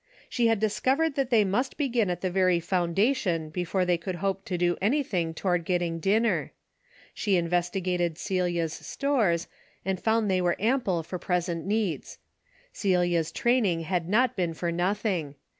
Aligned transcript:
She 0.29 0.47
had 0.47 0.59
discovered 0.59 1.13
that 1.13 1.29
they 1.29 1.43
must 1.45 1.77
begin 1.77 2.09
at 2.09 2.21
the 2.21 2.31
very 2.31 2.59
foundation 2.59 3.51
before 3.51 3.85
they 3.85 3.99
could 3.99 4.15
hope 4.15 4.45
to 4.45 4.57
do 4.57 4.75
anything 4.81 5.31
toward 5.35 5.63
getting 5.63 5.99
dinner. 5.99 6.53
She 7.13 7.35
investigated 7.37 8.17
Celia's 8.17 8.73
stores 8.73 9.47
and 9.85 9.99
DAILY 10.01 10.01
RATE.' 10.01 10.03
141 10.03 10.17
found 10.17 10.31
they 10.31 10.41
were 10.41 10.75
ample 10.75 11.03
for 11.03 11.19
present 11.19 11.67
needs. 11.67 12.17
Celia's 12.73 13.31
training 13.31 13.81
had 13.81 14.09
not 14.09 14.35
been 14.35 14.55
for 14.55 14.71
nothing. 14.71 15.35